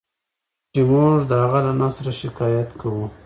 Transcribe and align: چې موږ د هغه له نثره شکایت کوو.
چې 0.73 0.81
موږ 0.91 1.19
د 1.29 1.31
هغه 1.43 1.59
له 1.65 1.73
نثره 1.79 2.13
شکایت 2.21 2.69
کوو. 2.81 3.05